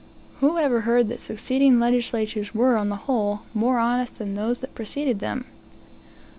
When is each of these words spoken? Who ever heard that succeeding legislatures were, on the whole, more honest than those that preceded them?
Who 0.39 0.57
ever 0.57 0.81
heard 0.81 1.09
that 1.09 1.21
succeeding 1.21 1.79
legislatures 1.79 2.55
were, 2.55 2.75
on 2.75 2.89
the 2.89 2.95
whole, 3.05 3.41
more 3.53 3.77
honest 3.77 4.17
than 4.17 4.33
those 4.33 4.59
that 4.61 4.73
preceded 4.73 5.19
them? 5.19 5.45